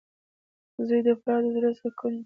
•زوی 0.87 0.99
د 1.07 1.09
پلار 1.21 1.41
د 1.45 1.47
زړۀ 1.55 1.71
سکون 1.79 2.13
وي. 2.15 2.19